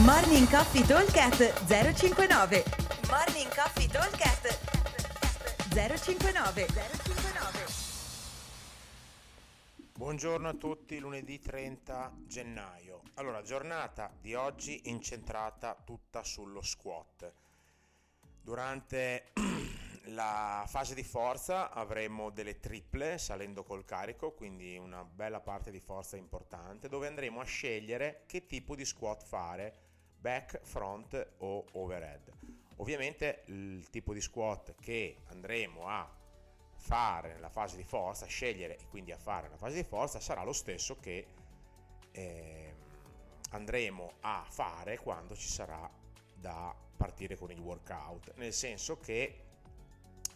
[0.00, 2.64] Morning Coffee Talkcast 059
[3.10, 4.58] Morning Coffee Talkcast
[5.68, 7.66] 059 059
[9.92, 13.02] Buongiorno a tutti, lunedì 30 gennaio.
[13.16, 17.30] Allora, giornata di oggi incentrata tutta sullo squat.
[18.40, 19.32] Durante
[20.06, 25.80] la fase di forza avremo delle triple salendo col carico, quindi una bella parte di
[25.80, 29.74] forza importante, dove andremo a scegliere che tipo di squat fare,
[30.18, 32.30] back, front o overhead.
[32.76, 36.10] Ovviamente il tipo di squat che andremo a
[36.74, 40.42] fare nella fase di forza, scegliere e quindi a fare nella fase di forza sarà
[40.42, 41.26] lo stesso che
[42.10, 42.74] eh,
[43.50, 45.88] andremo a fare quando ci sarà
[46.34, 49.51] da partire con il workout, nel senso che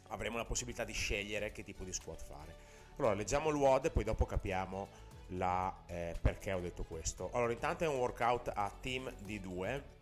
[0.08, 2.54] avremo la possibilità di scegliere che tipo di squat fare.
[2.96, 4.88] Allora, leggiamo il WOD e poi dopo capiamo
[5.28, 7.30] la, eh, perché ho detto questo.
[7.32, 9.94] Allora, intanto è un workout a team di 2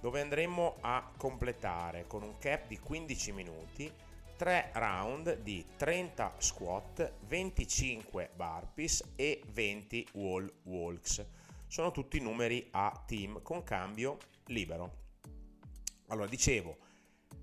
[0.00, 3.92] dove andremo a completare con un cap di 15 minuti
[4.40, 11.22] 3 round di 30 squat, 25 burpees e 20 wall walks.
[11.66, 14.96] Sono tutti numeri a team con cambio libero.
[16.06, 16.78] Allora, dicevo,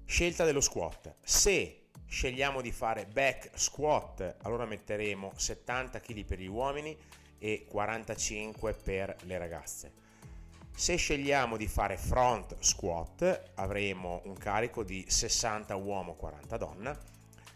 [0.06, 1.18] scelta dello squat.
[1.22, 6.98] Se scegliamo di fare back squat, allora metteremo 70 kg per gli uomini
[7.38, 9.92] e 45 per le ragazze.
[10.74, 16.98] Se scegliamo di fare front squat, avremo un carico di 60 uomo 40 donna.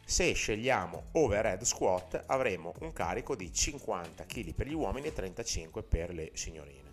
[0.04, 5.84] Se scegliamo overhead squat, avremo un carico di 50 kg per gli uomini e 35
[5.84, 6.90] per le signorine.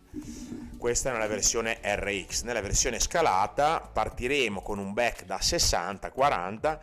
[0.76, 2.42] Questa è nella versione RX.
[2.42, 6.78] Nella versione scalata partiremo con un back da 60-40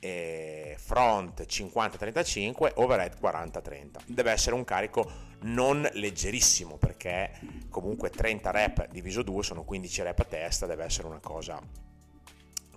[0.00, 4.00] eh, front 50-35, overhead 40-30.
[4.06, 7.30] Deve essere un carico non leggerissimo perché
[7.68, 11.60] comunque 30 rep diviso 2 sono 15 rep a testa, deve essere una cosa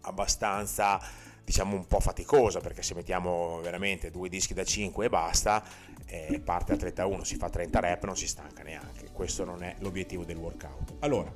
[0.01, 0.99] abbastanza
[1.43, 5.63] diciamo un po' faticosa perché se mettiamo veramente due dischi da 5 e basta
[6.07, 9.75] eh, parte a 31 si fa 30 rep non si stanca neanche questo non è
[9.79, 11.31] l'obiettivo del workout allora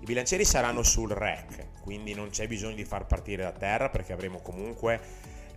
[0.00, 4.12] i bilancieri saranno sul rack quindi non c'è bisogno di far partire da terra perché
[4.12, 5.00] avremo comunque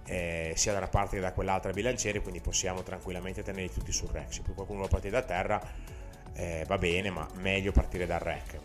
[0.06, 4.10] eh, sia da una parte che da quell'altra bilanciere, quindi possiamo tranquillamente tenerli tutti sul
[4.10, 4.34] rack.
[4.34, 5.62] Se poi qualcuno vuole partire da terra
[6.34, 8.60] eh, va bene, ma meglio partire dal rack.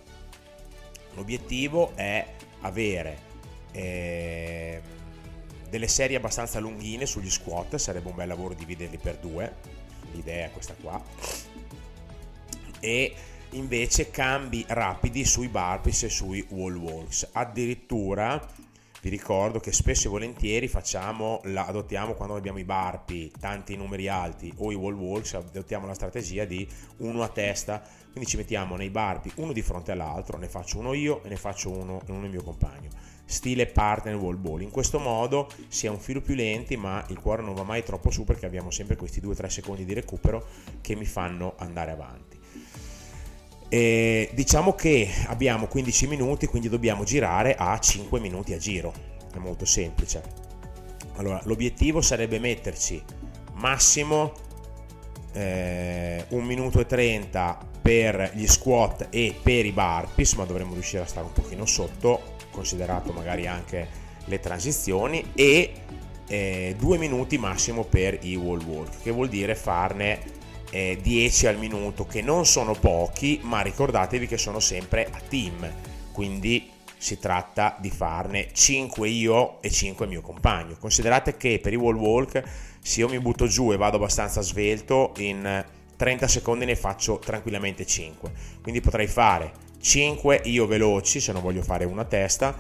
[1.15, 2.27] L'obiettivo è
[2.61, 3.19] avere
[3.73, 4.81] eh,
[5.69, 9.57] delle serie abbastanza lunghine sugli squat, sarebbe un bel lavoro dividerli per due,
[10.13, 11.03] l'idea è questa qua,
[12.81, 13.15] e
[13.51, 17.29] invece cambi rapidi sui burpees e sui wall walks.
[17.33, 18.41] Addirittura
[19.01, 24.09] vi ricordo che spesso e volentieri facciamo la, adottiamo quando abbiamo i barpi, tanti numeri
[24.09, 28.75] alti o i wall walks, adottiamo la strategia di uno a testa, quindi ci mettiamo
[28.75, 32.25] nei barpi uno di fronte all'altro, ne faccio uno io e ne faccio uno, uno
[32.25, 32.91] il mio compagno.
[33.25, 34.63] Stile partner wall ball.
[34.63, 37.85] In questo modo si è un filo più lenti, ma il cuore non va mai
[37.85, 40.45] troppo su perché abbiamo sempre questi 2-3 secondi di recupero
[40.81, 42.38] che mi fanno andare avanti.
[43.69, 48.93] E diciamo che abbiamo 15 minuti, quindi dobbiamo girare a 5 minuti a giro.
[49.33, 50.23] È molto semplice.
[51.17, 53.03] Allora, l'obiettivo sarebbe metterci
[53.55, 54.33] massimo
[55.33, 61.03] eh, 1 minuto e 30 per gli squat e per i burpees, ma dovremmo riuscire
[61.03, 63.89] a stare un pochino sotto, considerato magari anche
[64.25, 65.73] le transizioni, e
[66.29, 70.21] eh, 2 minuti massimo per i wall walk, che vuol dire farne
[70.71, 75.71] eh, 10 al minuto, che non sono pochi, ma ricordatevi che sono sempre a team,
[76.13, 80.77] quindi si tratta di farne 5 io e 5 mio compagno.
[80.79, 82.43] Considerate che per i wall walk,
[82.83, 85.65] se io mi butto giù e vado abbastanza svelto, in
[85.97, 88.33] 30 secondi ne faccio tranquillamente 5.
[88.63, 92.57] Quindi potrei fare 5 io veloci, se non voglio fare una testa,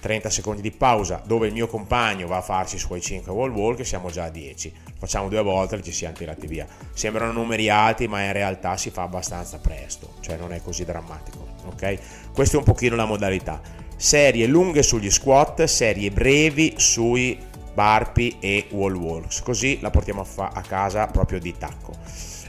[0.00, 3.50] 30 secondi di pausa dove il mio compagno va a farci i suoi 5 wall
[3.50, 6.66] walk siamo già a 10 facciamo due volte e ci siamo tirati via.
[6.92, 11.46] Sembrano numeri alti ma in realtà si fa abbastanza presto cioè non è così drammatico
[11.66, 11.98] ok?
[12.32, 13.60] Questa è un pochino la modalità.
[13.96, 17.38] Serie lunghe sugli squat serie brevi sui
[17.72, 19.42] barpi e wall walks.
[19.42, 21.92] Così la portiamo a, fa- a casa proprio di tacco.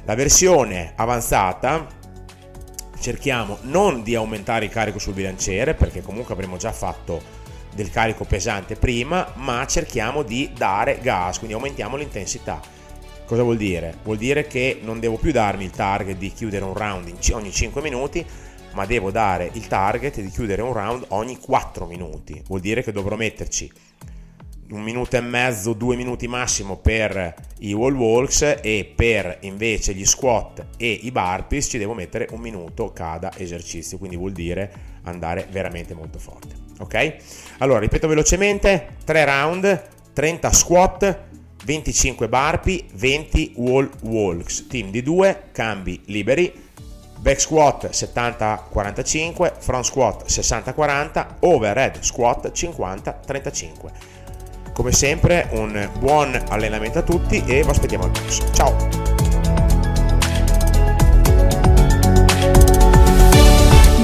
[0.06, 2.00] La versione avanzata
[3.02, 7.40] cerchiamo non di aumentare il carico sul bilanciere perché comunque avremo già fatto
[7.74, 12.62] del carico pesante prima, ma cerchiamo di dare gas, quindi aumentiamo l'intensità.
[13.26, 13.96] Cosa vuol dire?
[14.04, 17.82] Vuol dire che non devo più darmi il target di chiudere un round ogni 5
[17.82, 18.26] minuti,
[18.74, 22.42] ma devo dare il target di chiudere un round ogni 4 minuti.
[22.46, 23.72] Vuol dire che dovrò metterci
[24.72, 30.06] un minuto e mezzo, due minuti massimo per i wall walks e per invece gli
[30.06, 34.74] squat e i burpees ci devo mettere un minuto cada esercizio, quindi vuol dire
[35.04, 36.56] andare veramente molto forte.
[36.80, 37.16] Ok?
[37.60, 39.84] Allora, ripeto velocemente, 3 round,
[40.14, 41.20] 30 squat,
[41.64, 46.52] 25 burpee, 20 wall walks, team di 2, cambi liberi,
[47.20, 54.20] back squat 70-45, front squat 60-40, overhead squat 50-35.
[54.82, 58.52] Come sempre un buon allenamento a tutti e vi aspettiamo al prossimo.
[58.52, 58.76] Ciao!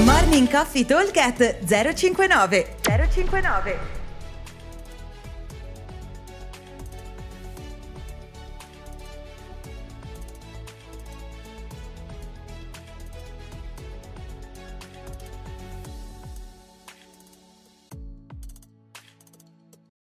[0.04, 3.97] Morning Coffee Talk 059 059